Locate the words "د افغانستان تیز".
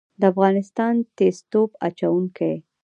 0.19-1.37